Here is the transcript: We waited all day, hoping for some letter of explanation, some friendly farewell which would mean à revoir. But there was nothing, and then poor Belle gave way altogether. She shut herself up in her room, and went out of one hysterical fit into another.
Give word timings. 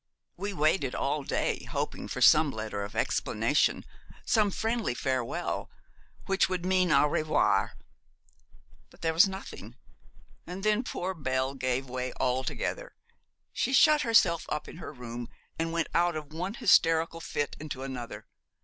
We 0.35 0.51
waited 0.51 0.95
all 0.95 1.21
day, 1.23 1.63
hoping 1.65 2.07
for 2.07 2.21
some 2.21 2.49
letter 2.49 2.83
of 2.83 2.95
explanation, 2.95 3.85
some 4.25 4.49
friendly 4.49 4.95
farewell 4.95 5.69
which 6.25 6.49
would 6.49 6.65
mean 6.65 6.89
à 6.89 7.07
revoir. 7.07 7.73
But 8.89 9.01
there 9.03 9.13
was 9.13 9.27
nothing, 9.29 9.75
and 10.47 10.63
then 10.63 10.81
poor 10.83 11.13
Belle 11.13 11.53
gave 11.53 11.87
way 11.87 12.13
altogether. 12.19 12.95
She 13.53 13.73
shut 13.73 14.01
herself 14.01 14.47
up 14.49 14.67
in 14.67 14.77
her 14.77 14.91
room, 14.91 15.29
and 15.59 15.71
went 15.71 15.89
out 15.93 16.15
of 16.15 16.33
one 16.33 16.55
hysterical 16.55 17.21
fit 17.21 17.55
into 17.59 17.83
another. 17.83 18.25